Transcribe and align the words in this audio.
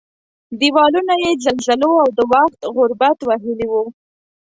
دېوالونه 0.59 1.13
یې 1.23 1.31
زلزلو 1.43 1.91
او 2.03 2.09
د 2.17 2.19
وخت 2.33 2.59
غربت 2.75 3.19
وهلي 3.29 3.67
وو. 3.71 3.83